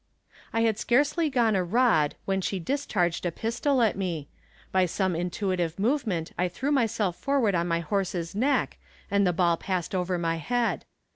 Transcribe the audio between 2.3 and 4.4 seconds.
she discharged a pistol at me;